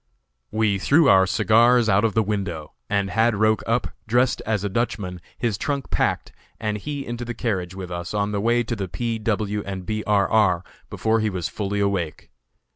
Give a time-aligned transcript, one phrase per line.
[0.49, 4.67] We threw our cigars out of the window, and had Roch up, dressed as a
[4.69, 8.75] Dutchman, his trunk packed, and he into the carriage with us on the way to
[8.75, 9.61] the P., W.
[9.77, 10.03] & B.
[10.07, 10.27] R.
[10.27, 10.63] R.
[10.89, 12.31] before he was fully awake.